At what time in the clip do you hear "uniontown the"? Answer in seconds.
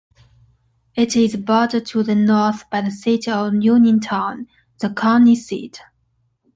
3.53-4.89